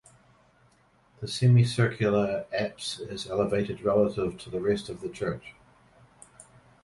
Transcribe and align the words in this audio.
The 1.19 1.27
semicircular 1.27 2.47
apse 2.51 3.01
is 3.01 3.29
elevated 3.29 3.81
relative 3.83 4.35
to 4.39 4.49
the 4.49 4.59
rest 4.59 4.89
of 4.89 5.01
the 5.01 5.09
church. 5.09 5.53